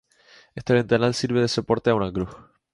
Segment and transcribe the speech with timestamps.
[0.55, 2.35] Este ventanal sirve de soporte a una cruz.